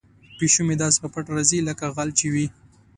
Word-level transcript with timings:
پیشو 0.37 0.61
مې 0.67 0.75
داسې 0.81 0.97
په 1.03 1.09
پټه 1.13 1.31
راځي 1.35 1.59
لکه 1.69 1.85
غل 1.95 2.09
چې 2.19 2.27
وي. 2.33 2.47